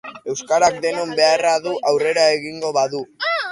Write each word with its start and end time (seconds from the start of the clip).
Euskarak 0.31 0.79
denon 0.85 1.11
beharra 1.19 1.53
du 1.67 1.75
aurrera 1.93 2.25
egingo 2.41 2.75
badu. 2.81 3.07